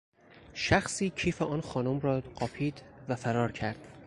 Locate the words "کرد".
3.51-3.87